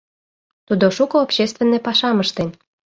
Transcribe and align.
Тудо 0.67 0.85
шуко 0.95 1.15
общественный 1.25 1.83
пашам 1.87 2.17
ыштен. 2.23 2.49